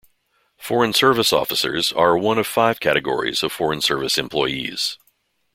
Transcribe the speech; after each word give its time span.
Foreign 0.57 0.93
Service 0.93 1.31
Officers 1.31 1.91
are 1.91 2.17
one 2.17 2.39
of 2.39 2.47
five 2.47 2.79
categories 2.79 3.43
of 3.43 3.51
Foreign 3.51 3.81
Service 3.81 4.17
employees. 4.17 4.97